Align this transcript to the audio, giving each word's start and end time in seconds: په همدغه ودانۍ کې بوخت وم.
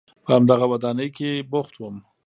په 0.23 0.29
همدغه 0.35 0.65
ودانۍ 0.71 1.09
کې 1.17 1.29
بوخت 1.51 1.73
وم. 1.77 1.95